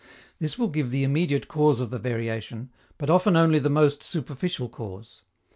[0.39, 4.67] This will give the immediate cause of the variation, but often only the most superficial
[4.67, 5.21] cause.